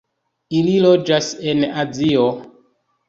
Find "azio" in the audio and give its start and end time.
1.85-2.25